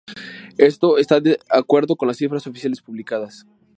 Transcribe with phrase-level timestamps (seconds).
[0.57, 3.45] Esto está de acuerdo con las cifras oficiales publicadas.